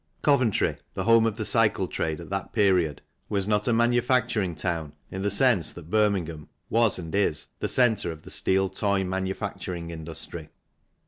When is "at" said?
2.19-2.31